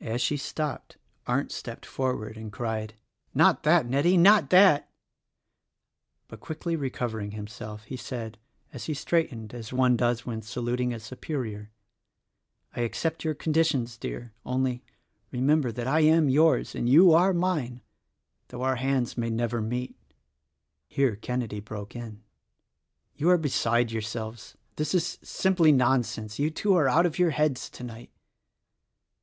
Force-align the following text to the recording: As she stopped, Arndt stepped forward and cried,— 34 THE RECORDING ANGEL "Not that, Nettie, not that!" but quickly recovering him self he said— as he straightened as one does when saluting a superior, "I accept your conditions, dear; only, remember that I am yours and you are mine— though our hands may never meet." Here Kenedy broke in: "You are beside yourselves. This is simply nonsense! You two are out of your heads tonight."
As 0.00 0.22
she 0.22 0.38
stopped, 0.38 0.96
Arndt 1.26 1.52
stepped 1.52 1.84
forward 1.84 2.38
and 2.38 2.50
cried,— 2.50 2.94
34 2.94 2.94
THE 2.94 2.98
RECORDING 3.04 3.26
ANGEL 3.28 3.44
"Not 3.44 3.62
that, 3.62 3.86
Nettie, 3.90 4.16
not 4.16 4.48
that!" 4.48 4.90
but 6.28 6.40
quickly 6.40 6.76
recovering 6.76 7.32
him 7.32 7.46
self 7.46 7.84
he 7.84 7.96
said— 7.98 8.38
as 8.72 8.86
he 8.86 8.94
straightened 8.94 9.52
as 9.52 9.70
one 9.70 9.98
does 9.98 10.24
when 10.24 10.40
saluting 10.40 10.94
a 10.94 10.98
superior, 10.98 11.70
"I 12.74 12.80
accept 12.80 13.22
your 13.22 13.34
conditions, 13.34 13.98
dear; 13.98 14.32
only, 14.46 14.82
remember 15.30 15.70
that 15.72 15.86
I 15.86 16.00
am 16.00 16.30
yours 16.30 16.74
and 16.74 16.88
you 16.88 17.12
are 17.12 17.34
mine— 17.34 17.82
though 18.48 18.62
our 18.62 18.76
hands 18.76 19.18
may 19.18 19.28
never 19.28 19.60
meet." 19.60 19.94
Here 20.86 21.16
Kenedy 21.16 21.60
broke 21.60 21.94
in: 21.94 22.22
"You 23.14 23.28
are 23.28 23.36
beside 23.36 23.92
yourselves. 23.92 24.56
This 24.76 24.94
is 24.94 25.18
simply 25.22 25.70
nonsense! 25.70 26.38
You 26.38 26.50
two 26.50 26.74
are 26.76 26.88
out 26.88 27.04
of 27.04 27.18
your 27.18 27.32
heads 27.32 27.68
tonight." 27.68 28.08